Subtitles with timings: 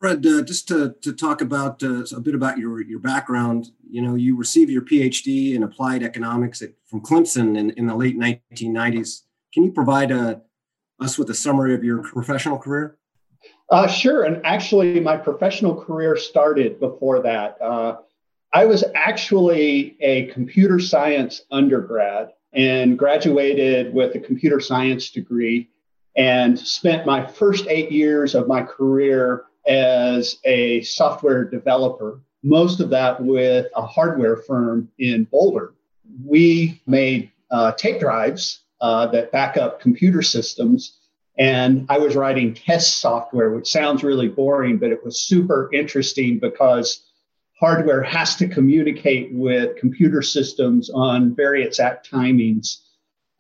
[0.01, 4.03] Fred, uh, just to, to talk about uh, a bit about your, your background, you
[4.03, 8.19] know, you received your PhD in applied economics at, from Clemson in, in the late
[8.19, 9.23] 1990s.
[9.53, 10.37] Can you provide uh,
[11.01, 12.99] us with a summary of your professional career?
[13.71, 14.25] Uh, sure.
[14.25, 17.61] And actually, my professional career started before that.
[17.61, 17.97] Uh,
[18.53, 25.69] I was actually a computer science undergrad and graduated with a computer science degree
[26.17, 32.91] and spent my first eight years of my career as a software developer, most of
[32.91, 35.75] that with a hardware firm in Boulder.
[36.25, 40.99] We made uh, tape drives uh, that back up computer systems.
[41.39, 46.39] And I was writing test software, which sounds really boring, but it was super interesting
[46.39, 47.05] because
[47.59, 52.79] hardware has to communicate with computer systems on very exact timings.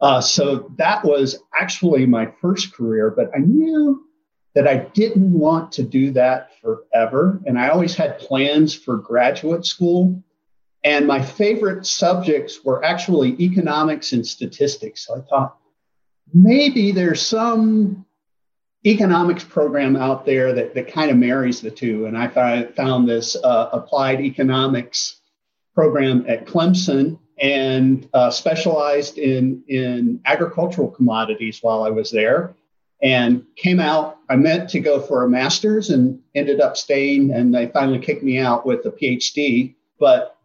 [0.00, 4.07] Uh, so that was actually my first career, but I knew
[4.54, 7.40] that I didn't want to do that forever.
[7.46, 10.22] And I always had plans for graduate school.
[10.84, 15.06] And my favorite subjects were actually economics and statistics.
[15.06, 15.56] So I thought
[16.32, 18.06] maybe there's some
[18.86, 22.06] economics program out there that, that kind of marries the two.
[22.06, 25.20] And I found this uh, applied economics
[25.74, 32.54] program at Clemson and uh, specialized in, in agricultural commodities while I was there
[33.02, 34.18] and came out.
[34.28, 38.22] I meant to go for a master's and ended up staying, and they finally kicked
[38.22, 39.74] me out with a PhD.
[39.98, 40.36] But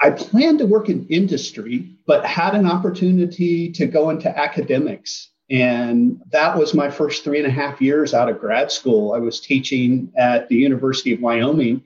[0.00, 5.28] I planned to work in industry, but had an opportunity to go into academics.
[5.50, 9.12] And that was my first three and a half years out of grad school.
[9.12, 11.82] I was teaching at the University of Wyoming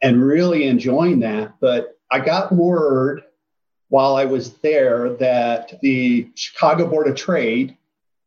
[0.00, 1.54] and really enjoying that.
[1.60, 3.24] But I got word
[3.88, 7.76] while I was there that the Chicago Board of Trade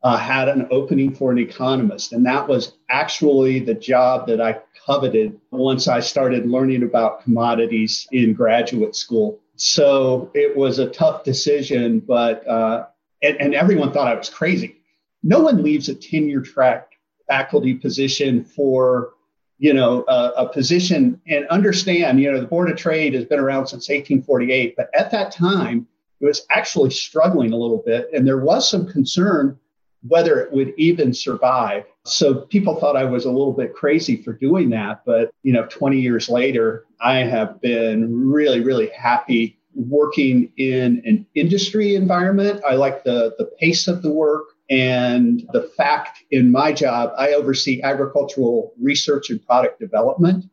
[0.04, 2.14] uh, had an opening for an economist.
[2.14, 8.08] And that was actually the job that I coveted once I started learning about commodities
[8.12, 9.40] in graduate school.
[9.56, 12.88] So it was a tough decision, but, uh,
[13.22, 14.78] and, and everyone thought I was crazy.
[15.22, 16.94] No one leaves a tenure track
[17.28, 19.14] faculty position for
[19.62, 23.38] you know, a, a, position and understand, you know, the Board of Trade has been
[23.38, 25.88] around since 1848, but at that time,
[26.20, 28.10] it was actually struggling a little bit.
[28.12, 29.60] And there was some concern
[30.08, 31.86] whether it would even survive.
[32.06, 35.04] So people thought I was a little bit crazy for doing that.
[35.06, 41.26] But, you know, 20 years later, I have been really, really happy working in an
[41.36, 42.62] industry environment.
[42.68, 47.34] I like the, the pace of the work and the fact in my job, I
[47.34, 50.46] oversee agricultural research and product development.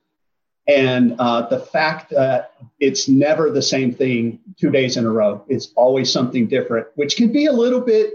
[0.66, 5.44] And uh, the fact that it's never the same thing two days in a row,
[5.48, 8.14] it's always something different, which can be a little bit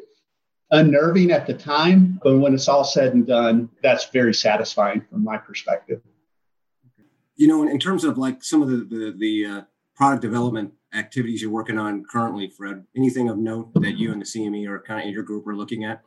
[0.74, 5.24] unnerving at the time, but when it's all said and done, that's very satisfying from
[5.24, 6.02] my perspective.
[7.36, 9.62] You know, in terms of like some of the the, the uh,
[9.96, 14.26] product development activities you're working on currently, Fred, anything of note that you and the
[14.26, 16.02] CME or kind of your group are looking at?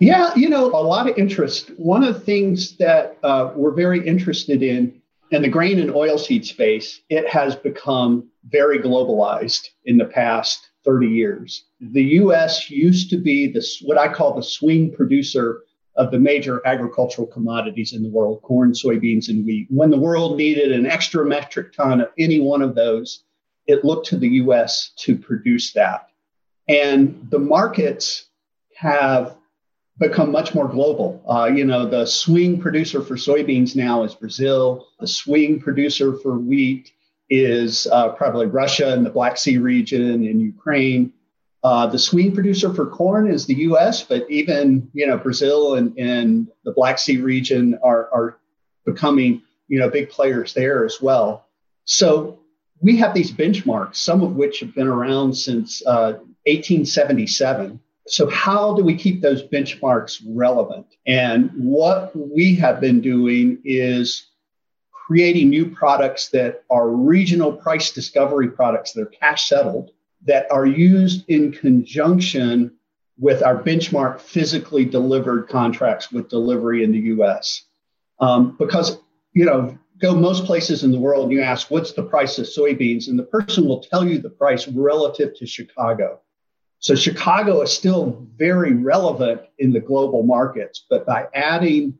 [0.00, 1.70] Yeah, you know, a lot of interest.
[1.76, 5.00] One of the things that uh, we're very interested in
[5.30, 11.06] in the grain and oilseed space, it has become very globalized in the past 30
[11.06, 11.64] years.
[11.80, 15.64] The US used to be the what I call the swing producer
[15.96, 19.66] of the major agricultural commodities in the world corn, soybeans, and wheat.
[19.68, 23.24] When the world needed an extra metric ton of any one of those,
[23.66, 26.08] it looked to the US to produce that.
[26.68, 28.28] And the markets
[28.74, 29.36] have
[29.98, 31.22] become much more global.
[31.28, 36.38] Uh, you know, the swing producer for soybeans now is Brazil, the swing producer for
[36.38, 36.92] wheat
[37.30, 41.12] is uh, probably Russia and the Black Sea region and Ukraine.
[41.64, 45.96] Uh, the swing producer for corn is the U.S., but even you know Brazil and,
[45.98, 48.38] and the Black Sea region are, are
[48.84, 51.46] becoming you know big players there as well.
[51.84, 52.38] So
[52.80, 56.12] we have these benchmarks, some of which have been around since uh,
[56.46, 57.80] 1877.
[58.06, 60.86] So how do we keep those benchmarks relevant?
[61.06, 64.28] And what we have been doing is
[65.08, 69.90] creating new products that are regional price discovery products that are cash settled
[70.26, 72.70] that are used in conjunction
[73.18, 77.64] with our benchmark physically delivered contracts with delivery in the US.
[78.20, 78.98] Um, because,
[79.32, 82.44] you know, go most places in the world and you ask, what's the price of
[82.44, 83.08] soybeans?
[83.08, 86.20] And the person will tell you the price relative to Chicago.
[86.80, 91.98] So Chicago is still very relevant in the global markets, but by adding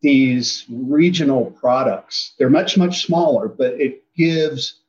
[0.00, 4.80] these regional products, they're much, much smaller, but it gives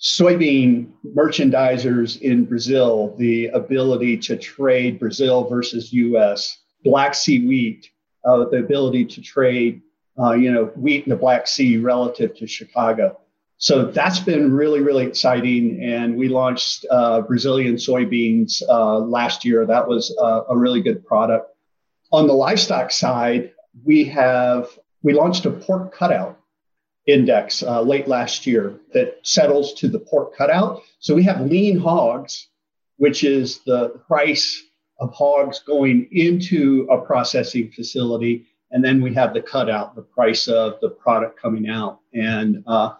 [0.00, 7.90] soybean merchandisers in Brazil the ability to trade Brazil versus US, Black Sea wheat,
[8.24, 9.82] uh, the ability to trade,
[10.18, 13.18] uh, you know, wheat in the Black Sea relative to Chicago.
[13.56, 15.82] So that's been really, really exciting.
[15.82, 19.64] And we launched uh, Brazilian soybeans uh, last year.
[19.64, 21.50] That was uh, a really good product.
[22.12, 24.68] On the livestock side, we have
[25.02, 26.38] we launched a pork cutout
[27.06, 30.82] index uh, late last year that settles to the pork cutout.
[31.00, 32.48] So we have lean hogs,
[32.96, 34.62] which is the price
[35.00, 40.48] of hogs going into a processing facility, and then we have the cutout, the price
[40.48, 42.00] of the product coming out.
[42.14, 42.94] And uh,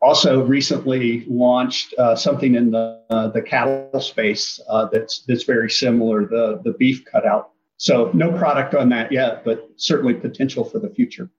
[0.00, 5.70] also recently launched uh, something in the uh, the cattle space uh, that's that's very
[5.70, 7.50] similar, the the beef cutout.
[7.78, 11.30] So no product on that yet, but certainly potential for the future.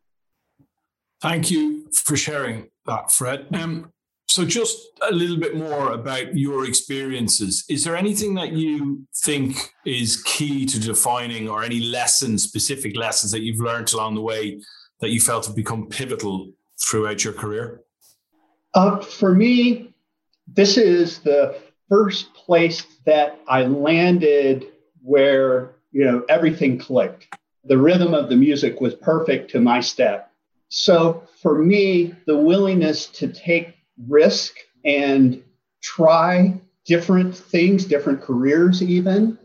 [1.21, 3.47] Thank you for sharing that, Fred.
[3.53, 3.91] Um,
[4.29, 7.65] so, just a little bit more about your experiences.
[7.67, 13.31] Is there anything that you think is key to defining, or any lessons, specific lessons
[13.33, 14.61] that you've learned along the way
[15.01, 16.51] that you felt have become pivotal
[16.81, 17.81] throughout your career?
[18.75, 19.93] Uh, for me,
[20.47, 21.59] this is the
[21.89, 24.67] first place that I landed
[25.01, 27.27] where you know everything clicked.
[27.65, 30.31] The rhythm of the music was perfect to my step.
[30.69, 33.75] So for me, the willingness to take
[34.07, 34.55] risk
[34.85, 35.43] and
[35.81, 39.37] try different things, different careers, even,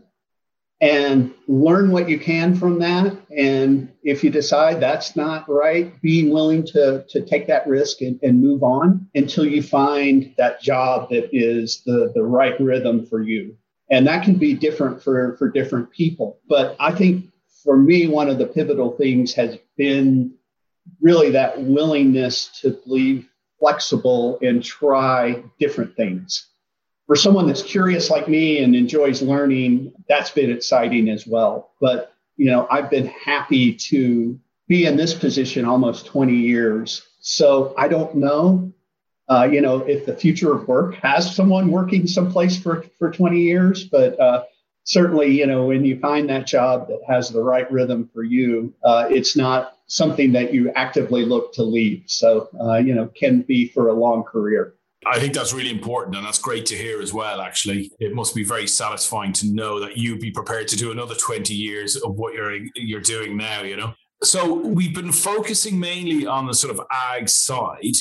[0.81, 3.15] and learn what you can from that.
[3.35, 8.19] And if you decide that's not right, being willing to, to take that risk and,
[8.23, 13.21] and move on until you find that job that is the, the right rhythm for
[13.21, 13.55] you.
[13.95, 16.39] And that can be different for, for different people.
[16.47, 17.31] But I think
[17.63, 20.33] for me, one of the pivotal things has been
[21.01, 23.25] really that willingness to be
[23.59, 26.49] flexible and try different things
[27.07, 31.71] for someone that's curious like me and enjoys learning, that's been exciting as well.
[31.79, 37.05] But, you know, I've been happy to be in this position almost 20 years.
[37.19, 38.73] So I don't know,
[39.29, 43.39] uh, you know, if the future of work has someone working someplace for, for 20
[43.39, 44.43] years, but uh,
[44.83, 48.73] certainly, you know, when you find that job that has the right rhythm for you,
[48.83, 52.03] uh, it's not something that you actively look to leave.
[52.07, 54.75] So, uh, you know, can be for a long career.
[55.07, 57.39] I think that's really important, and that's great to hear as well.
[57.39, 61.13] Actually, it must be very satisfying to know that you'd be prepared to do another
[61.13, 63.61] twenty years of what you're you're doing now.
[63.61, 67.97] You know, so we've been focusing mainly on the sort of ag side.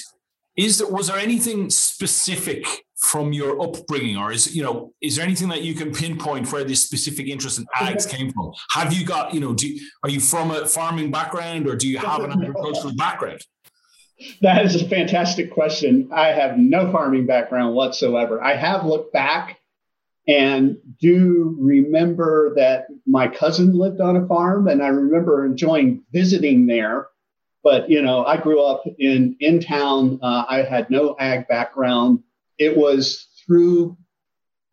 [0.57, 5.25] Is there was there anything specific from your upbringing, or is you know is there
[5.25, 8.53] anything that you can pinpoint where this specific interest in ags came from?
[8.71, 11.99] Have you got you know do are you from a farming background, or do you
[11.99, 13.41] have an agricultural background?
[14.43, 16.09] That is a fantastic question.
[16.13, 18.43] I have no farming background whatsoever.
[18.43, 19.59] I have looked back
[20.27, 26.67] and do remember that my cousin lived on a farm and I remember enjoying visiting
[26.67, 27.09] there.
[27.65, 30.21] But, you know, I grew up in, in town.
[30.23, 32.23] Uh, I had no ag background.
[32.59, 33.97] It was through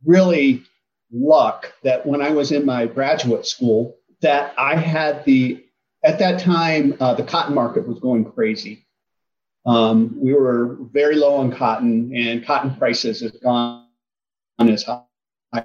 [0.06, 0.64] really
[1.12, 5.66] luck that when I was in my graduate school that I had the,
[6.04, 8.86] at that time, uh, the cotton market was going crazy.
[9.66, 13.86] Um, we were very low on cotton, and cotton prices have gone
[14.60, 15.64] as high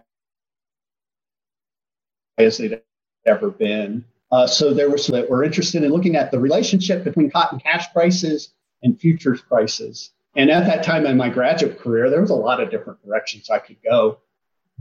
[2.39, 2.79] as they'd
[3.25, 4.05] ever been.
[4.37, 7.59] Uh, so there were some that were interested in looking at the relationship between cotton
[7.59, 8.51] cash prices
[8.83, 10.11] and futures prices.
[10.37, 13.49] And at that time in my graduate career, there was a lot of different directions
[13.49, 14.19] I could go.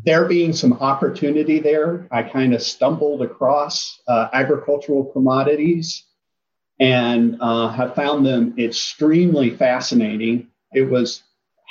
[0.03, 6.03] There being some opportunity there, I kind of stumbled across uh, agricultural commodities
[6.81, 10.49] and uh, have found them extremely fascinating.
[10.73, 11.23] It was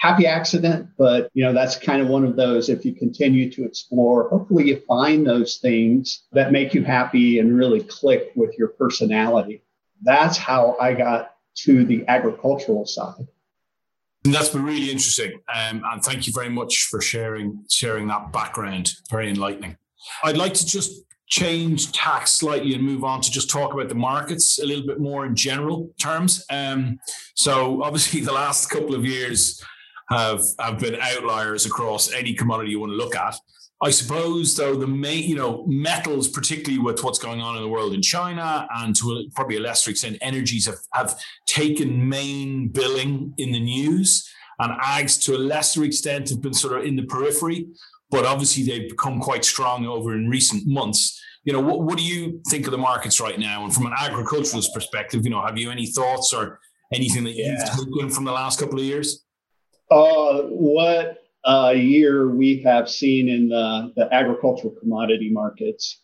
[0.05, 2.69] happy accident, but you know that's kind of one of those.
[2.69, 7.57] If you continue to explore, hopefully you find those things that make you happy and
[7.57, 9.63] really click with your personality.
[10.03, 13.27] That's how I got to the agricultural side.
[14.25, 18.31] And That's been really interesting, um, and thank you very much for sharing sharing that
[18.31, 18.93] background.
[19.11, 19.79] Very enlightening.
[20.23, 23.95] I'd like to just change tack slightly and move on to just talk about the
[23.95, 26.45] markets a little bit more in general terms.
[26.51, 26.99] Um,
[27.35, 29.65] so, obviously, the last couple of years
[30.11, 33.37] have have been outliers across any commodity you want to look at.
[33.83, 37.69] I suppose, though, the main, you know, metals, particularly with what's going on in the
[37.69, 42.69] world in China, and to a, probably a lesser extent, energies have, have taken main
[42.69, 44.27] billing in the news,
[44.61, 47.67] and ags to a lesser extent have been sort of in the periphery,
[48.11, 51.21] but obviously they've become quite strong over in recent months.
[51.43, 53.65] You know, what, what do you think of the markets right now?
[53.65, 56.59] And from an agriculturalist perspective, you know, have you any thoughts or
[56.93, 59.25] anything that you've taken from the last couple of years?
[59.91, 66.01] Uh, what uh, year we have seen in the, the agricultural commodity markets.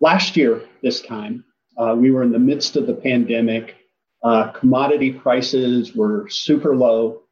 [0.00, 1.44] Last year, this time,
[1.76, 3.76] uh, we were in the midst of the pandemic.
[4.22, 7.22] Uh, commodity prices were super low.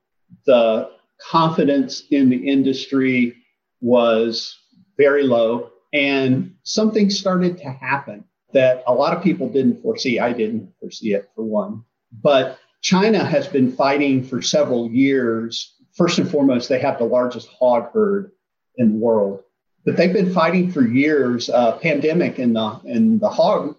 [0.46, 0.90] The
[1.30, 3.36] confidence in the industry
[3.80, 4.56] was
[4.98, 5.70] very low.
[5.92, 10.20] And something started to happen that a lot of people didn't foresee.
[10.20, 11.82] I didn't foresee it for one.
[12.12, 17.48] But China has been fighting for several years first and foremost, they have the largest
[17.48, 18.30] hog herd
[18.76, 19.42] in the world.
[19.84, 23.74] But they've been fighting for years, uh, pandemic in the in the hog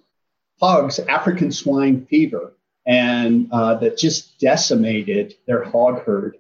[0.60, 2.52] hogs, African swine fever,
[2.86, 6.36] and uh, that just decimated their hog herd.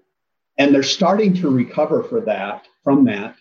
[0.58, 3.38] And they're starting to recover for that from that.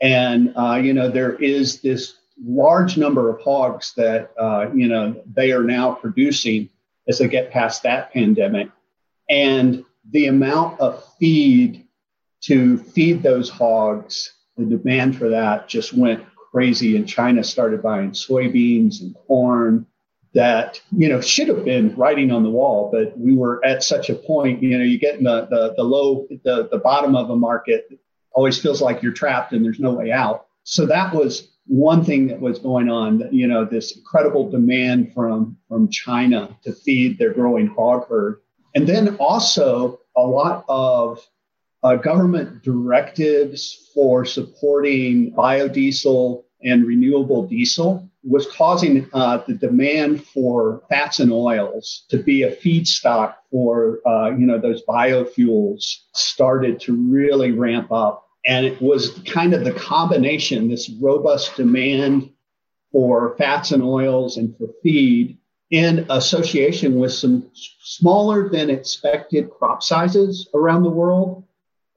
[0.00, 5.22] And uh, you know there is this large number of hogs that uh, you know
[5.32, 6.70] they are now producing
[7.08, 8.70] as they get past that pandemic.
[9.28, 11.86] And the amount of feed
[12.42, 16.96] to feed those hogs, the demand for that just went crazy.
[16.96, 19.86] And China started buying soybeans and corn
[20.34, 24.10] that, you know, should have been writing on the wall, but we were at such
[24.10, 27.30] a point, you know, you get in the, the, the low, the, the bottom of
[27.30, 27.88] a market
[28.32, 30.46] always feels like you're trapped and there's no way out.
[30.64, 35.56] So that was one thing that was going on, you know, this incredible demand from,
[35.68, 38.40] from China to feed their growing hog herd.
[38.74, 41.26] And then also a lot of
[41.82, 50.82] uh, government directives for supporting biodiesel and renewable diesel was causing uh, the demand for
[50.88, 56.94] fats and oils to be a feedstock for uh, you know those biofuels started to
[56.94, 62.30] really ramp up and it was kind of the combination this robust demand
[62.92, 65.38] for fats and oils and for feed
[65.70, 71.44] in association with some smaller than expected crop sizes around the world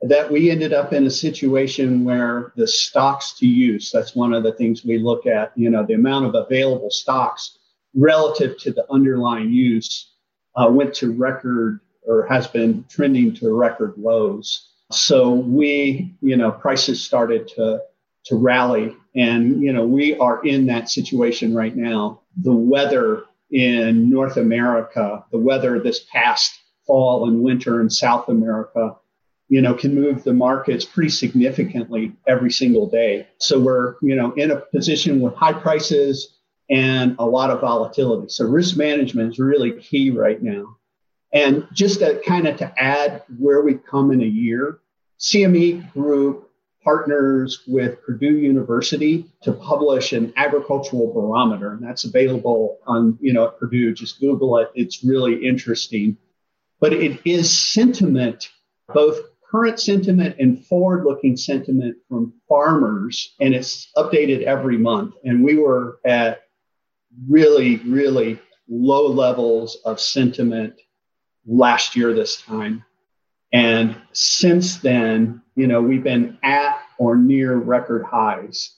[0.01, 4.43] that we ended up in a situation where the stocks to use that's one of
[4.43, 7.57] the things we look at you know the amount of available stocks
[7.95, 10.13] relative to the underlying use
[10.55, 16.51] uh, went to record or has been trending to record lows so we you know
[16.51, 17.79] prices started to
[18.25, 24.09] to rally and you know we are in that situation right now the weather in
[24.09, 28.95] north america the weather this past fall and winter in south america
[29.49, 33.27] you know, can move the markets pretty significantly every single day.
[33.37, 36.37] So we're, you know, in a position with high prices
[36.69, 38.27] and a lot of volatility.
[38.29, 40.76] So risk management is really key right now.
[41.37, 44.79] And just to kind of to add where we've come in a year,
[45.19, 46.49] CME Group
[46.83, 53.49] partners with Purdue University to publish an agricultural barometer, and that's available on, you know,
[53.49, 53.93] at Purdue.
[53.93, 56.17] Just Google it; it's really interesting.
[56.79, 58.49] But it is sentiment,
[58.91, 59.19] both
[59.51, 65.13] current sentiment and forward looking sentiment from farmers, and it's updated every month.
[65.23, 66.41] And we were at
[67.29, 70.81] really, really low levels of sentiment
[71.47, 72.83] last year this time.
[73.53, 78.75] And since then, you know, we've been at or near record highs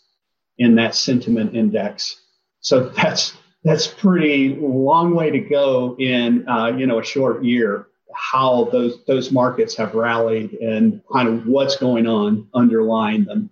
[0.58, 2.22] in that sentiment index.
[2.62, 3.34] So that's
[3.64, 7.88] that's pretty long way to go in uh, you know a short year.
[8.16, 13.50] How those those markets have rallied and kind of what's going on underlying them.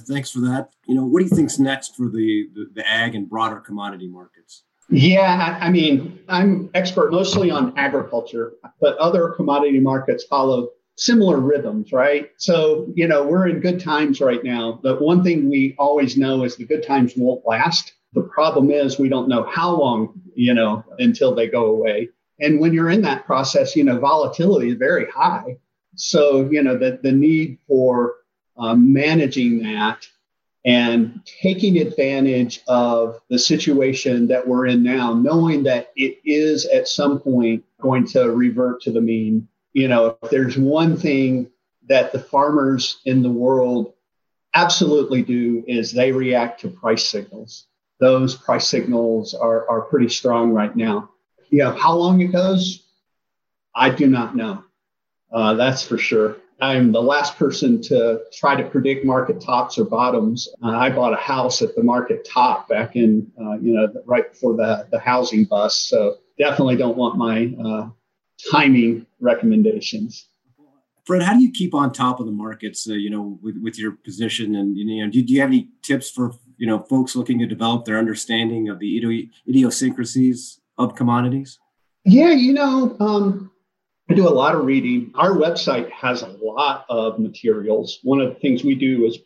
[0.00, 0.70] Thanks for that.
[0.86, 4.08] You know, what do you think's next for the, the, the ag and broader commodity
[4.08, 4.62] markets?
[4.90, 11.92] Yeah, I mean, I'm expert mostly on agriculture, but other commodity markets follow similar rhythms,
[11.92, 12.30] right?
[12.38, 14.80] So, you know, we're in good times right now.
[14.82, 17.92] But one thing we always know is the good times won't last.
[18.14, 22.08] The problem is we don't know how long, you know, until they go away.
[22.40, 25.56] And when you're in that process, you know, volatility is very high.
[25.94, 28.14] So, you know, the, the need for
[28.56, 30.06] um, managing that
[30.64, 36.86] and taking advantage of the situation that we're in now, knowing that it is at
[36.86, 39.48] some point going to revert to the mean.
[39.72, 41.50] You know, if there's one thing
[41.88, 43.94] that the farmers in the world
[44.54, 47.66] absolutely do is they react to price signals.
[47.98, 51.10] Those price signals are, are pretty strong right now.
[51.50, 52.84] You know, how long it goes,
[53.74, 54.64] I do not know.
[55.32, 56.36] Uh, that's for sure.
[56.60, 60.48] I'm the last person to try to predict market tops or bottoms.
[60.62, 64.30] Uh, I bought a house at the market top back in, uh, you know, right
[64.30, 65.88] before the, the housing bust.
[65.88, 67.88] So definitely don't want my uh,
[68.50, 70.26] timing recommendations.
[71.06, 73.78] Fred, how do you keep on top of the markets, uh, you know, with, with
[73.78, 74.54] your position?
[74.54, 77.46] And, you know, do, do you have any tips for, you know, folks looking to
[77.46, 81.58] develop their understanding of the idiosyncrasies of commodities?
[82.04, 83.50] Yeah, you know, um,
[84.10, 85.12] I do a lot of reading.
[85.14, 88.00] Our website has a lot of materials.
[88.02, 89.18] One of the things we do is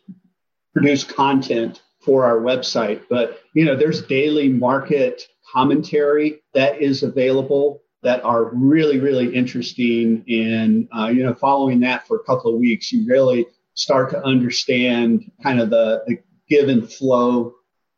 [0.73, 7.81] produce content for our website, but you know, there's daily market commentary that is available
[8.03, 10.23] that are really, really interesting.
[10.29, 14.23] And uh, you know, following that for a couple of weeks, you really start to
[14.23, 17.55] understand kind of the, the give and flow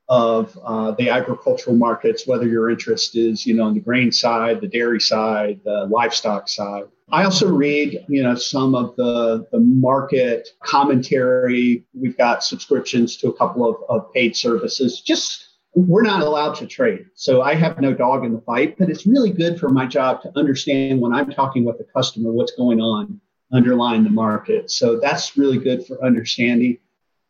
[0.10, 4.62] of uh, the agricultural markets, whether your interest is, you know, on the grain side,
[4.62, 6.84] the dairy side, the livestock side.
[7.12, 11.86] I also read, you know, some of the, the market commentary.
[11.94, 15.02] We've got subscriptions to a couple of, of paid services.
[15.02, 17.06] Just we're not allowed to trade.
[17.16, 20.22] So I have no dog in the fight, but it's really good for my job
[20.24, 23.22] to understand when I'm talking with a customer what's going on
[23.54, 24.72] underlying the market.
[24.72, 26.80] So that's really good for understanding.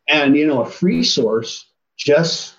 [0.08, 2.54] And, you know, a free source just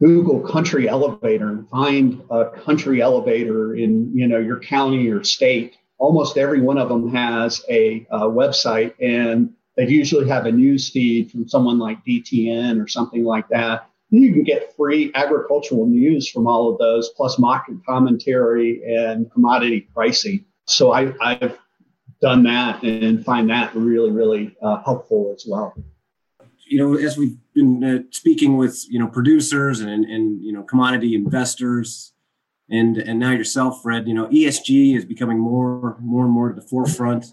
[0.00, 5.76] Google country elevator and find a country elevator in you know your county or state.
[5.98, 10.90] Almost every one of them has a, a website, and they usually have a news
[10.90, 13.88] feed from someone like DTN or something like that.
[14.12, 19.32] And you can get free agricultural news from all of those, plus market commentary and
[19.32, 20.44] commodity pricing.
[20.66, 21.58] So I, I've
[22.20, 25.74] done that and find that really, really uh, helpful as well
[26.66, 30.62] you know, as we've been uh, speaking with you know producers and and you know
[30.62, 32.12] commodity investors,
[32.68, 36.60] and and now yourself, Fred, you know, ESG is becoming more more and more to
[36.60, 37.26] the forefront.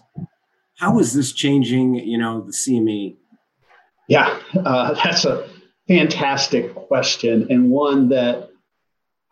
[0.78, 1.96] How is this changing?
[1.96, 3.16] You know, the CME.
[4.08, 5.48] Yeah, uh, that's a
[5.88, 8.50] fantastic question and one that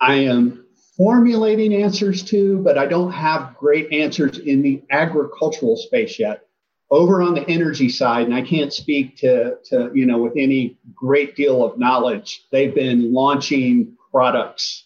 [0.00, 6.18] I am formulating answers to, but I don't have great answers in the agricultural space
[6.18, 6.42] yet
[6.92, 10.78] over on the energy side, and I can't speak to, to you know with any
[10.94, 14.84] great deal of knowledge, they've been launching products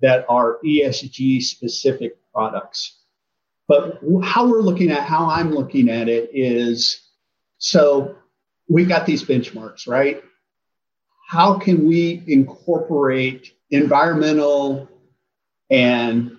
[0.00, 3.00] that are ESG specific products.
[3.66, 7.00] But how we're looking at how I'm looking at it is
[7.58, 8.14] so
[8.68, 10.22] we've got these benchmarks, right?
[11.26, 14.88] How can we incorporate environmental
[15.70, 16.36] and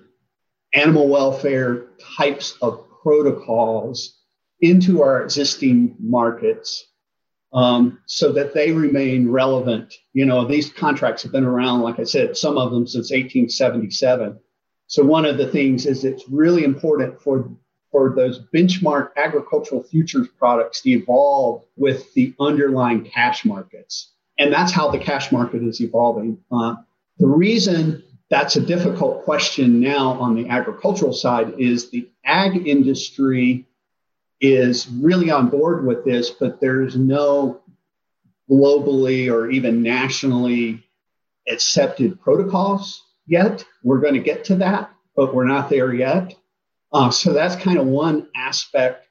[0.73, 4.18] animal welfare types of protocols
[4.61, 6.87] into our existing markets
[7.53, 9.93] um, so that they remain relevant.
[10.13, 14.39] You know, these contracts have been around, like I said, some of them since 1877.
[14.87, 17.49] So one of the things is it's really important for
[17.91, 24.11] for those benchmark agricultural futures products to evolve with the underlying cash markets.
[24.37, 26.37] And that's how the cash market is evolving.
[26.51, 26.75] Uh,
[27.17, 33.67] the reason that's a difficult question now on the agricultural side is the ag industry
[34.41, 37.61] is really on board with this, but there's no
[38.49, 40.83] globally or even nationally
[41.47, 43.63] accepted protocols yet.
[43.83, 46.35] We're going to get to that, but we're not there yet.
[46.91, 49.05] Uh, so that's kind of one aspect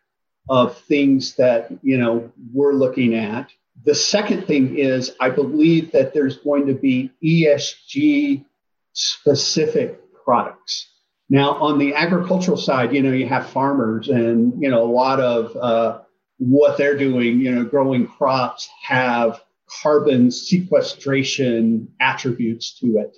[0.48, 3.50] of things that you know we're looking at.
[3.84, 8.44] The second thing is I believe that there's going to be ESG
[8.92, 10.88] specific products.
[11.30, 15.20] Now, on the agricultural side, you know, you have farmers and, you know, a lot
[15.20, 16.00] of uh,
[16.38, 19.42] what they're doing, you know, growing crops have
[19.82, 23.16] carbon sequestration attributes to it.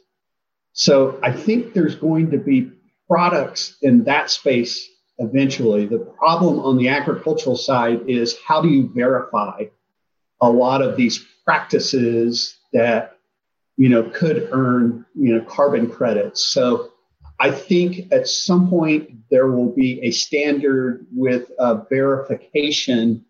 [0.72, 2.72] So I think there's going to be
[3.08, 5.86] products in that space eventually.
[5.86, 9.64] The problem on the agricultural side is how do you verify
[10.40, 13.18] a lot of these practices that
[13.76, 16.46] you know could earn you know carbon credits.
[16.46, 16.92] So
[17.40, 23.24] I think at some point there will be a standard with a verification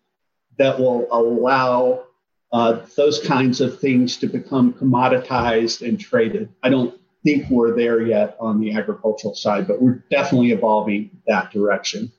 [0.57, 2.03] that will allow
[2.51, 6.49] uh, those kinds of things to become commoditized and traded.
[6.61, 11.49] I don't think we're there yet on the agricultural side, but we're definitely evolving that
[11.51, 12.11] direction.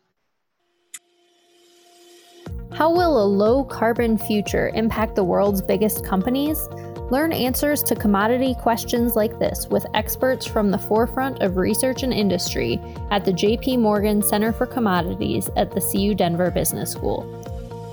[2.73, 6.67] How will a low carbon future impact the world's biggest companies?
[7.11, 12.13] Learn answers to commodity questions like this with experts from the forefront of research and
[12.13, 17.27] industry at the JP Morgan Center for Commodities at the CU Denver Business School.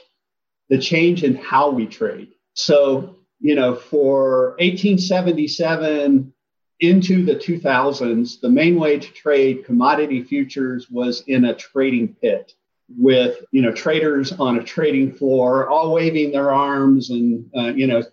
[0.69, 2.29] the change in how we trade.
[2.53, 6.33] So, you know, for 1877
[6.79, 12.53] into the 2000s, the main way to trade commodity futures was in a trading pit
[12.97, 17.87] with, you know, traders on a trading floor, all waving their arms and, uh, you
[17.87, 18.03] know,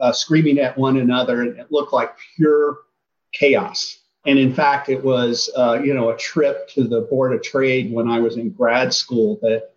[0.00, 1.42] uh, screaming at one another.
[1.42, 2.78] And it looked like pure
[3.32, 4.03] chaos.
[4.26, 7.92] And in fact, it was uh, you know a trip to the Board of Trade
[7.92, 9.70] when I was in grad school that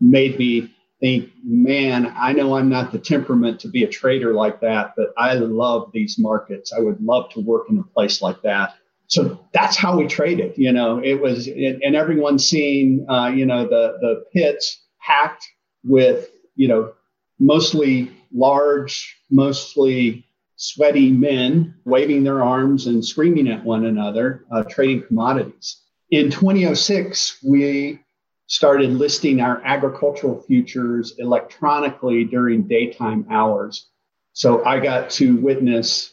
[0.00, 4.60] made me think, man, I know I'm not the temperament to be a trader like
[4.60, 6.72] that, but I love these markets.
[6.72, 8.74] I would love to work in a place like that.
[9.08, 10.54] So that's how we traded.
[10.56, 15.46] You know, it was, and everyone seeing, uh, you know, the the pits packed
[15.84, 16.92] with, you know,
[17.38, 20.24] mostly large, mostly
[20.62, 25.82] sweaty men waving their arms and screaming at one another, uh, trading commodities.
[26.12, 27.98] In 2006, we
[28.46, 33.88] started listing our agricultural futures electronically during daytime hours.
[34.34, 36.12] So I got to witness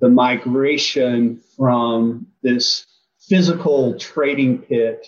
[0.00, 2.86] the migration from this
[3.20, 5.06] physical trading pit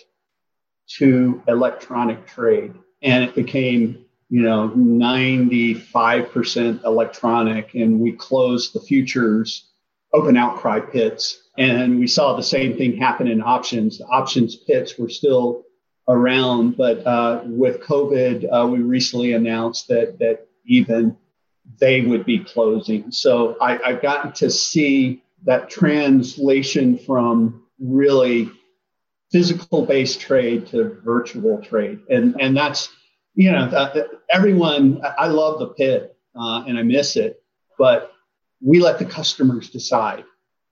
[0.99, 2.75] to electronic trade.
[3.01, 9.65] And it became you know, 95% electronic, and we closed the futures
[10.13, 11.43] open outcry pits.
[11.57, 13.97] And we saw the same thing happen in options.
[13.97, 15.65] The options pits were still
[16.07, 21.17] around, but uh, with COVID, uh, we recently announced that that even
[21.79, 23.11] they would be closing.
[23.11, 28.49] So I, I've gotten to see that translation from really
[29.31, 32.89] physical based trade to virtual trade, and and that's
[33.39, 37.41] you know, uh, everyone, I love the pit uh, and I miss it,
[37.77, 38.11] but
[38.61, 40.25] we let the customers decide.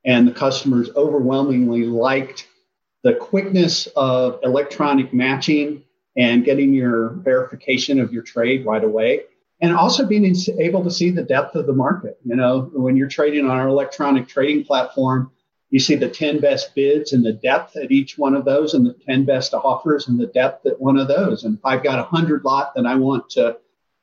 [0.03, 2.45] And the customers overwhelmingly liked
[3.03, 5.83] the quickness of electronic matching
[6.17, 9.21] and getting your verification of your trade right away.
[9.61, 12.19] And also being able to see the depth of the market.
[12.25, 15.31] You know, when you're trading on our electronic trading platform,
[15.69, 18.85] you see the 10 best bids and the depth at each one of those and
[18.85, 21.43] the 10 best offers and the depth at one of those.
[21.43, 23.57] And if I've got a 100 lot that I want to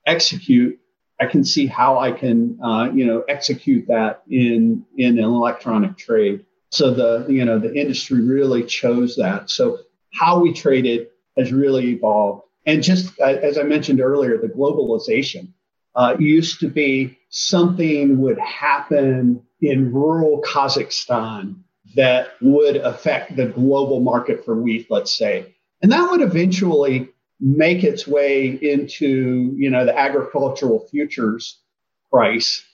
[0.07, 0.79] execute,
[1.21, 5.97] I can see how I can, uh, you know, execute that in, in an electronic
[5.97, 6.45] trade.
[6.71, 9.49] So the, you know, the industry really chose that.
[9.49, 9.79] So
[10.13, 12.43] how we trade it has really evolved.
[12.67, 15.53] And just uh, as I mentioned earlier, the globalization
[15.95, 21.57] uh, used to be something would happen in rural Kazakhstan
[21.97, 25.53] that would affect the global market for wheat, let's say.
[25.83, 27.09] And that would eventually
[27.41, 31.59] make its way into, you know, the agricultural futures
[32.09, 32.65] price.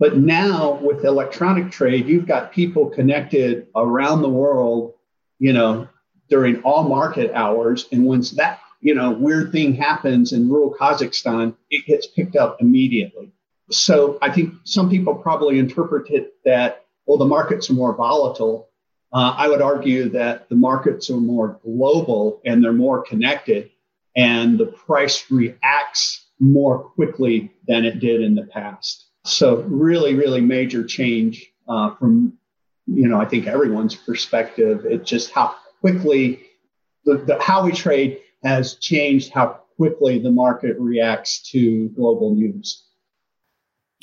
[0.00, 4.94] But now with electronic trade, you've got people connected around the world,
[5.38, 5.86] you know,
[6.28, 7.86] during all market hours.
[7.92, 12.56] And once that, you know, weird thing happens in rural Kazakhstan, it gets picked up
[12.60, 13.32] immediately.
[13.74, 18.68] So I think some people probably interpret it that, well, the markets are more volatile.
[19.12, 23.70] Uh, I would argue that the markets are more global and they're more connected,
[24.16, 29.06] and the price reacts more quickly than it did in the past.
[29.24, 32.38] So, really, really major change uh, from,
[32.86, 34.84] you know, I think everyone's perspective.
[34.84, 36.42] It's just how quickly
[37.04, 42.84] the, the how we trade has changed, how quickly the market reacts to global news.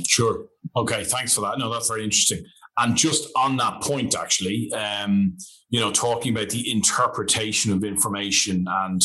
[0.08, 0.46] Sure.
[0.76, 1.04] Okay.
[1.04, 1.58] Thanks for that.
[1.58, 2.44] No, that's very interesting.
[2.78, 5.38] And just on that point, actually, um,
[5.70, 9.02] you know, talking about the interpretation of information and,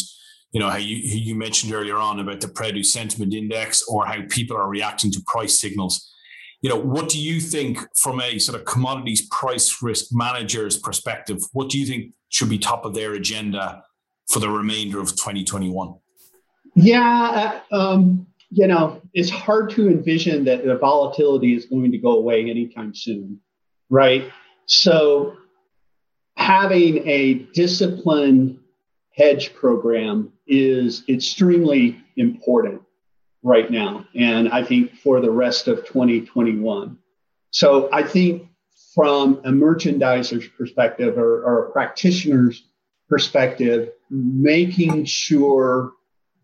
[0.53, 4.21] you know, how you, you mentioned earlier on about the Produce Sentiment Index or how
[4.29, 6.11] people are reacting to price signals.
[6.63, 11.39] You know, what do you think from a sort of commodities price risk manager's perspective?
[11.53, 13.83] What do you think should be top of their agenda
[14.31, 15.95] for the remainder of 2021?
[16.77, 21.99] Yeah, uh, um, you know, it's hard to envision that the volatility is going to
[21.99, 23.41] go away anytime soon
[23.91, 24.31] right?
[24.67, 25.37] So
[26.37, 28.59] having a disciplined
[29.13, 32.83] hedge program is extremely important
[33.43, 34.07] right now.
[34.17, 36.99] And I think for the rest of 2021.
[37.51, 38.49] So I think
[38.95, 42.65] from a merchandiser's perspective or, or a practitioner's
[43.09, 45.93] perspective, making sure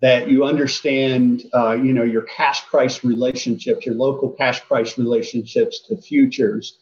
[0.00, 5.80] that you understand, uh, you know, your cash price relationships, your local cash price relationships
[5.88, 6.78] to futures,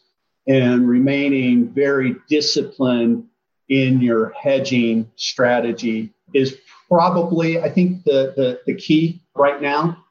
[0.47, 3.25] and remaining very disciplined
[3.67, 10.05] in your hedging strategy is probably, I think, the, the, the key right now.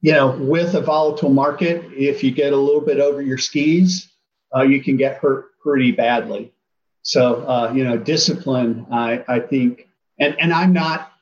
[0.00, 4.08] You know, with a volatile market, if you get a little bit over your skis,
[4.54, 6.52] uh, you can get hurt pretty badly.
[7.02, 9.88] So, uh, you know, discipline, I, I think,
[10.18, 11.12] and, and I'm not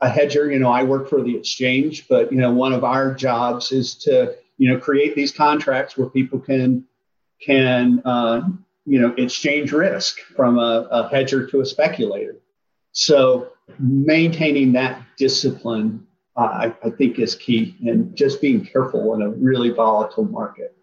[0.00, 3.14] a hedger, you know, I work for the exchange, but, you know, one of our
[3.14, 6.84] jobs is to, you know, create these contracts where people can
[7.40, 8.42] can uh,
[8.86, 12.36] you know exchange risk from a, a hedger to a speculator.
[12.92, 19.22] So maintaining that discipline, uh, I, I think, is key, and just being careful in
[19.22, 20.76] a really volatile market.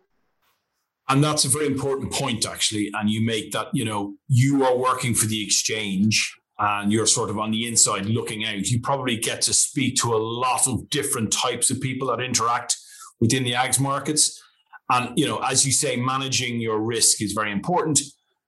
[1.09, 2.91] And that's a very important point, actually.
[2.93, 7.29] And you make that, you know, you are working for the exchange and you're sort
[7.29, 8.67] of on the inside looking out.
[8.67, 12.75] You probably get to speak to a lot of different types of people that interact
[13.19, 14.41] within the ags markets.
[14.89, 17.99] And, you know, as you say, managing your risk is very important.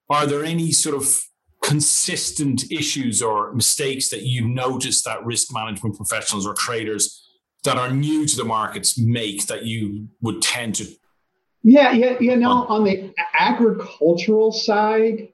[0.09, 1.07] Are there any sort of
[1.61, 7.25] consistent issues or mistakes that you've noticed that risk management professionals or traders
[7.63, 10.87] that are new to the markets make that you would tend to?
[11.61, 15.27] Yeah, yeah, you know, on the agricultural side,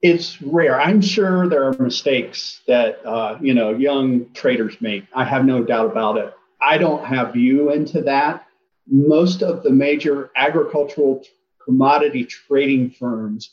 [0.00, 0.80] it's rare.
[0.80, 5.04] I'm sure there are mistakes that uh, you know young traders make.
[5.14, 6.34] I have no doubt about it.
[6.60, 8.48] I don't have view into that
[8.90, 11.22] most of the major agricultural
[11.62, 13.50] commodity trading firms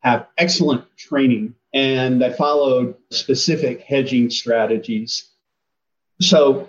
[0.00, 5.28] have excellent training and they followed specific hedging strategies.
[6.20, 6.68] So,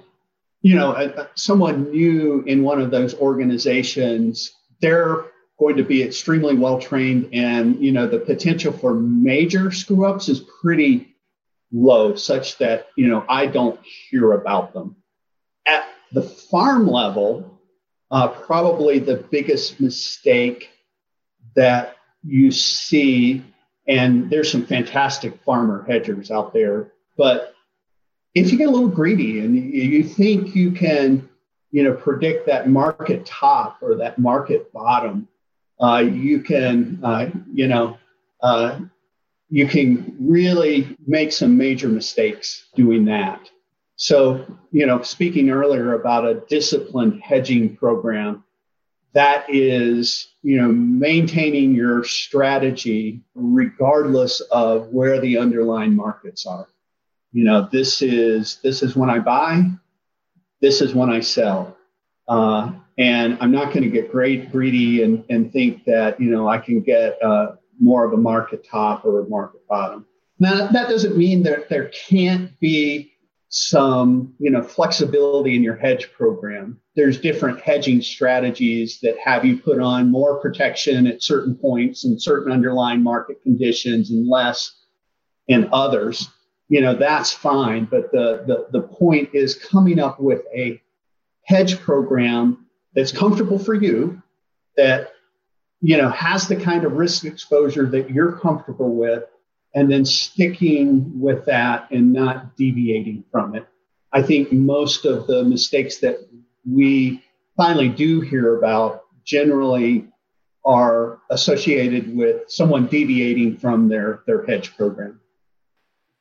[0.61, 5.25] you know, someone new in one of those organizations, they're
[5.59, 10.29] going to be extremely well trained and, you know, the potential for major screw ups
[10.29, 11.15] is pretty
[11.71, 14.95] low, such that, you know, I don't hear about them.
[15.67, 17.59] At the farm level,
[18.09, 20.69] uh, probably the biggest mistake
[21.55, 23.43] that you see,
[23.87, 27.53] and there's some fantastic farmer hedgers out there, but
[28.33, 31.27] if you get a little greedy and you think you can,
[31.71, 35.27] you know, predict that market top or that market bottom,
[35.79, 37.97] uh, you can, uh, you know,
[38.41, 38.79] uh,
[39.49, 43.49] you can really make some major mistakes doing that.
[43.95, 48.43] So, you know, speaking earlier about a disciplined hedging program,
[49.13, 56.67] that is, you know, maintaining your strategy regardless of where the underlying markets are.
[57.31, 59.63] You know, this is this is when I buy,
[60.61, 61.75] this is when I sell.
[62.29, 66.47] Uh, and I'm not going to get great greedy and, and think that, you know,
[66.47, 70.05] I can get uh, more of a market top or a market bottom.
[70.39, 73.13] Now, that doesn't mean that there can't be
[73.49, 79.57] some you know flexibility in your hedge program there's different hedging strategies that have you
[79.57, 84.83] put on more protection at certain points and certain underlying market conditions and less
[85.47, 86.29] in others
[86.67, 90.79] you know that's fine but the, the the point is coming up with a
[91.49, 94.21] hedge program that's comfortable for you
[94.77, 95.13] that
[95.81, 99.23] you know has the kind of risk exposure that you're comfortable with
[99.73, 103.67] and then sticking with that and not deviating from it.
[104.11, 106.17] I think most of the mistakes that
[106.67, 107.23] we
[107.57, 110.07] finally do hear about generally
[110.65, 115.19] are associated with someone deviating from their, their hedge program.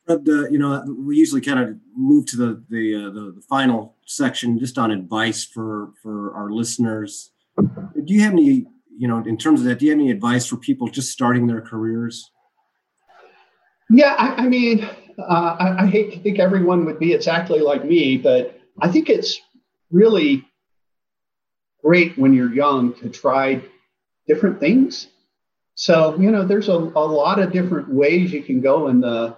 [0.09, 3.97] Uh, you know, we usually kind of move to the the, uh, the, the final
[4.07, 7.31] section just on advice for for our listeners.
[7.59, 8.67] Do you have any,
[8.97, 11.47] you know, in terms of that, do you have any advice for people just starting
[11.47, 12.31] their careers?
[13.91, 14.85] Yeah, I, I mean,
[15.19, 19.09] uh, I, I, hate to think everyone would be exactly like me, but I think
[19.09, 19.41] it's
[19.91, 20.45] really
[21.83, 23.63] great when you're young to try
[24.27, 25.09] different things.
[25.75, 29.37] So, you know, there's a, a lot of different ways you can go in the,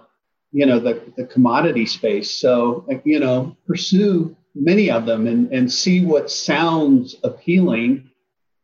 [0.51, 2.39] you know, the, the commodity space.
[2.39, 8.09] So, you know, pursue many of them and, and see what sounds appealing.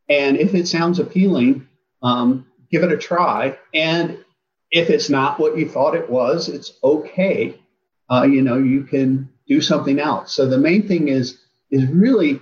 [0.08, 1.66] And if it sounds appealing,
[2.02, 3.58] um, give it a try.
[3.72, 4.22] And
[4.70, 7.58] if it's not what you thought it was, it's okay.
[8.10, 10.34] Uh, you know, you can do something else.
[10.34, 11.38] So the main thing is
[11.70, 12.40] is really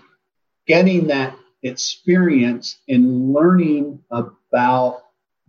[0.67, 5.03] getting that experience in learning about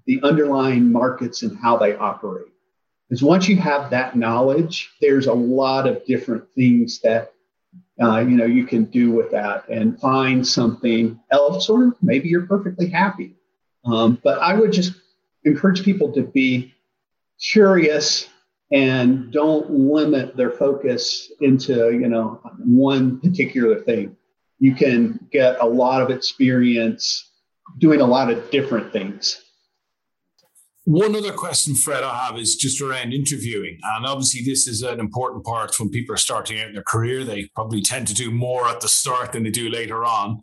[0.05, 2.51] the underlying markets and how they operate.
[3.07, 7.33] Because once you have that knowledge, there's a lot of different things that
[8.01, 12.45] uh, you know you can do with that and find something else, or maybe you're
[12.45, 13.35] perfectly happy.
[13.85, 14.93] Um, but I would just
[15.45, 16.73] encourage people to be
[17.39, 18.27] curious
[18.71, 24.15] and don't limit their focus into you know one particular thing
[24.59, 27.29] you can get a lot of experience
[27.77, 29.43] doing a lot of different things
[30.87, 35.01] one other question fred i have is just around interviewing and obviously this is an
[35.01, 38.31] important part when people are starting out in their career they probably tend to do
[38.31, 40.41] more at the start than they do later on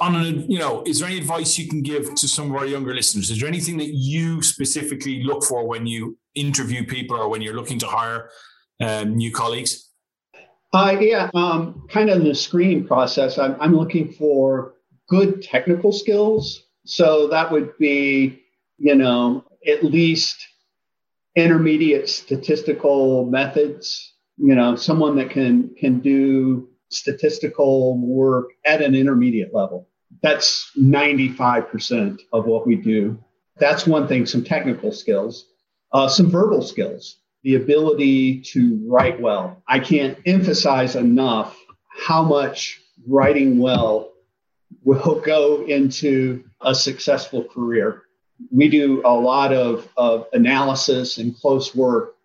[0.00, 2.66] on an, you know, is there any advice you can give to some of our
[2.66, 3.30] younger listeners?
[3.30, 7.54] Is there anything that you specifically look for when you interview people or when you're
[7.54, 8.30] looking to hire
[8.80, 9.90] um, new colleagues?
[10.72, 14.74] Uh, yeah, um, kind of in the screening process, I'm, I'm looking for
[15.08, 16.64] good technical skills.
[16.84, 18.42] So that would be,
[18.78, 20.46] you know, at least
[21.36, 24.14] intermediate statistical methods.
[24.36, 29.88] You know, someone that can can do statistical work at an intermediate level.
[30.22, 33.22] That's 95% of what we do.
[33.58, 35.46] That's one thing, some technical skills,
[35.92, 39.62] uh, some verbal skills, the ability to write well.
[39.68, 41.56] I can't emphasize enough
[41.88, 44.12] how much writing well
[44.82, 48.02] will go into a successful career.
[48.50, 52.16] We do a lot of, of analysis and close work,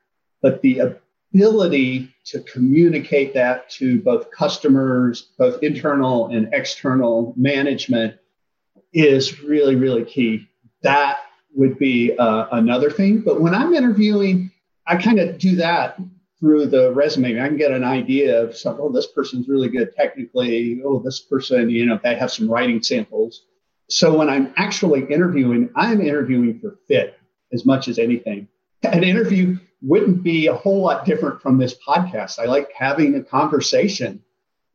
[0.41, 0.97] but the
[1.33, 8.15] ability to communicate that to both customers, both internal and external management
[8.93, 10.47] is really, really key.
[10.83, 11.17] That
[11.55, 13.21] would be uh, another thing.
[13.21, 14.51] But when I'm interviewing,
[14.85, 15.99] I kind of do that
[16.39, 17.39] through the resume.
[17.39, 20.81] I can get an idea of some, oh, this person's really good technically.
[20.83, 23.45] Oh, this person, you know, they have some writing samples.
[23.89, 27.17] So when I'm actually interviewing, I'm interviewing for fit
[27.51, 28.47] as much as anything.
[28.83, 32.39] An interview wouldn't be a whole lot different from this podcast.
[32.39, 34.21] I like having a conversation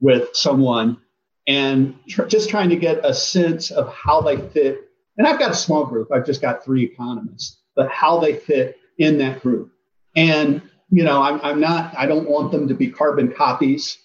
[0.00, 0.98] with someone
[1.46, 4.90] and tr- just trying to get a sense of how they fit.
[5.16, 8.76] And I've got a small group, I've just got three economists, but how they fit
[8.98, 9.72] in that group.
[10.14, 13.98] And, you know, I'm, I'm not, I don't want them to be carbon copies.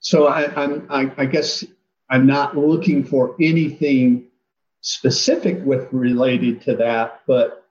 [0.00, 1.64] So I, I'm, I, I guess
[2.08, 4.28] I'm not looking for anything
[4.80, 7.64] specific with related to that, but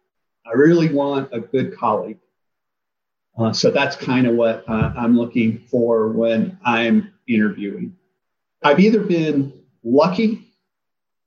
[0.46, 2.20] I really want a good colleague.
[3.38, 7.96] Uh, so that's kind of what uh, I'm looking for when I'm interviewing.
[8.64, 10.54] I've either been lucky,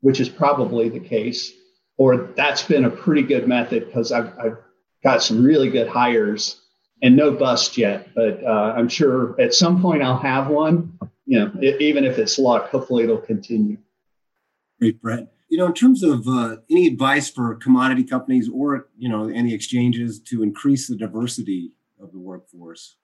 [0.01, 1.53] which is probably the case,
[1.97, 4.57] or that's been a pretty good method because I've, I've,
[5.03, 6.61] got some really good hires
[7.03, 8.09] and no bust yet.
[8.15, 10.99] But uh, I'm sure at some point I'll have one.
[11.29, 13.77] You know, it, even if it's luck, hopefully it'll continue.
[14.81, 15.31] Great, Brett.
[15.51, 19.53] You know, in terms of uh, any advice for commodity companies or you know any
[19.53, 22.97] exchanges to increase the diversity of the workforce?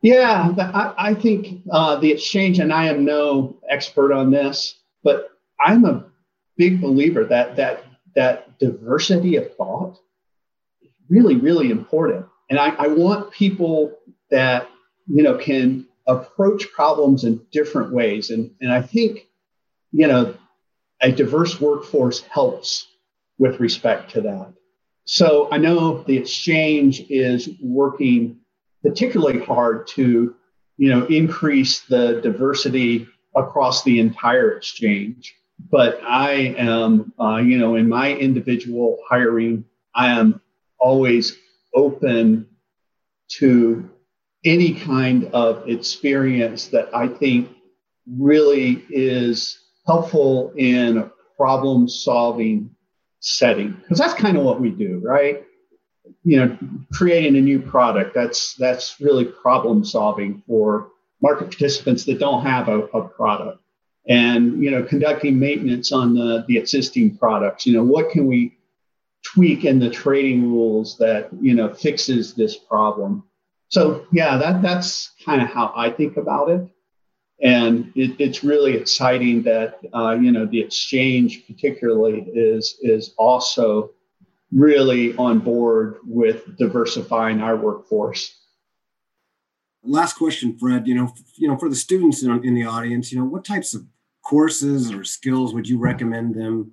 [0.00, 5.28] Yeah, I, I think uh, the exchange, and I am no expert on this, but
[5.60, 6.06] I'm a
[6.56, 9.98] big believer that that that diversity of thought
[10.80, 12.24] is really, really important.
[12.48, 13.98] And I, I want people
[14.30, 14.66] that
[15.06, 18.30] you know can approach problems in different ways.
[18.30, 19.26] And, and I think,
[19.92, 20.34] you know,
[21.00, 22.86] a diverse workforce helps
[23.38, 24.52] with respect to that.
[25.04, 28.38] So I know the exchange is working
[28.82, 30.34] particularly hard to,
[30.76, 35.34] you know, increase the diversity across the entire exchange.
[35.70, 40.40] But I am, uh, you know, in my individual hiring, I am
[40.78, 41.36] always
[41.74, 42.46] open
[43.38, 43.90] to
[44.44, 47.50] any kind of experience that I think
[48.06, 52.74] really is helpful in a problem solving
[53.20, 53.72] setting.
[53.72, 55.44] Because that's kind of what we do, right?
[56.24, 56.58] You know,
[56.92, 60.88] creating a new product that's that's really problem solving for
[61.22, 63.60] market participants that don't have a, a product.
[64.08, 68.56] And you know conducting maintenance on the, the existing products you know what can we
[69.22, 73.22] tweak in the trading rules that you know fixes this problem
[73.70, 76.68] so yeah that that's kind of how i think about it.
[77.42, 83.92] And it, it's really exciting that uh, you know the exchange particularly is is also
[84.52, 88.36] really on board with diversifying our workforce.
[89.82, 93.18] Last question fred you know you know for the students in, in the audience you
[93.18, 93.86] know what types of
[94.22, 96.72] courses or skills would you recommend them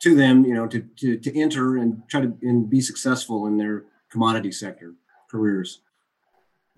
[0.00, 3.58] to them you know to, to, to enter and try to and be successful in
[3.58, 4.94] their commodity sector
[5.30, 5.82] careers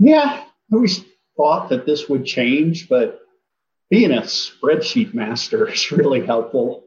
[0.00, 1.04] yeah i always
[1.36, 3.20] thought that this would change but
[3.88, 6.84] being a spreadsheet master is really helpful.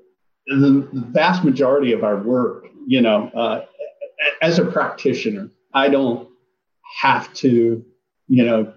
[0.48, 3.66] The, vast majority of our work you know uh,
[4.42, 6.28] as a practitioner i don't
[7.00, 7.86] have to
[8.28, 8.74] you know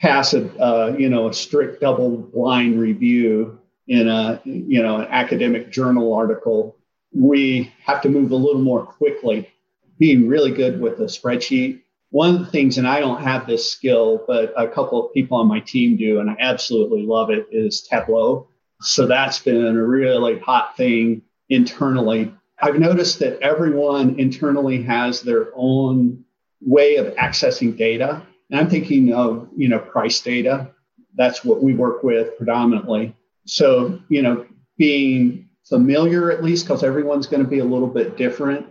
[0.00, 5.06] pass a uh, you know a strict double blind review in a you know an
[5.10, 6.76] academic journal article.
[7.12, 9.50] We have to move a little more quickly.
[9.98, 13.70] Being really good with a spreadsheet one of the things and i don't have this
[13.70, 17.46] skill but a couple of people on my team do and i absolutely love it
[17.50, 18.46] is tableau
[18.80, 22.32] so that's been a really hot thing internally
[22.62, 26.24] i've noticed that everyone internally has their own
[26.60, 30.70] way of accessing data and I'm thinking of, you know, price data.
[31.14, 33.14] That's what we work with predominantly.
[33.46, 34.46] So, you know,
[34.76, 38.66] being familiar at least, because everyone's going to be a little bit different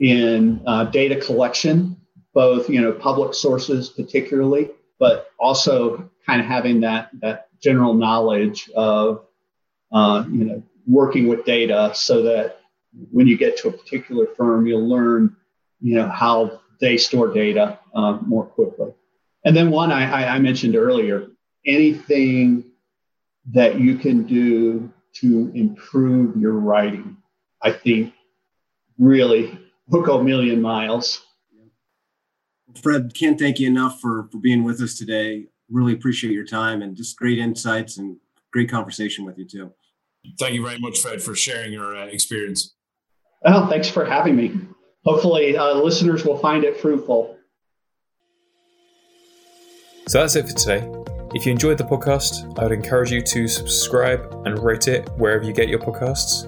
[0.00, 1.96] in uh, data collection,
[2.32, 8.70] both, you know, public sources particularly, but also kind of having that, that general knowledge
[8.74, 9.26] of,
[9.92, 12.60] uh, you know, working with data so that
[13.10, 15.36] when you get to a particular firm, you'll learn,
[15.80, 18.92] you know, how they store data um, more quickly.
[19.44, 21.28] And then one I, I mentioned earlier
[21.66, 22.64] anything
[23.52, 27.16] that you can do to improve your writing,
[27.62, 28.14] I think
[28.98, 29.58] really
[29.88, 31.22] will a million miles.
[32.82, 35.46] Fred, can't thank you enough for, for being with us today.
[35.70, 38.16] Really appreciate your time and just great insights and
[38.52, 39.72] great conversation with you too.
[40.38, 42.74] Thank you very much, Fred, for sharing your uh, experience.
[43.42, 44.52] Well, thanks for having me.
[45.04, 47.36] Hopefully, uh, listeners will find it fruitful.
[50.08, 50.86] So that's it for today.
[51.34, 55.44] If you enjoyed the podcast, I would encourage you to subscribe and rate it wherever
[55.44, 56.44] you get your podcasts.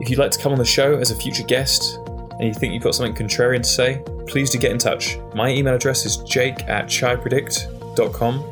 [0.00, 1.96] If you'd like to come on the show as a future guest
[2.38, 5.18] and you think you've got something contrarian to say, please do get in touch.
[5.34, 8.44] My email address is jake at chaipredict.com.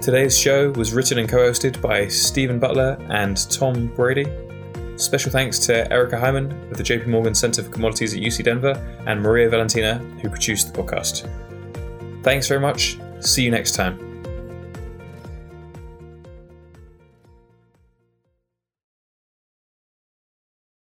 [0.00, 4.26] Today's show was written and co hosted by Stephen Butler and Tom Brady.
[4.96, 8.74] Special thanks to Erica Hyman of the JP Morgan Center for Commodities at UC Denver
[9.06, 11.28] and Maria Valentina, who produced the podcast.
[12.22, 14.07] Thanks very much See you next time.